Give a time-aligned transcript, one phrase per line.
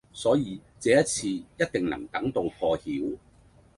[0.13, 3.19] 所以這次也一定能等到破曉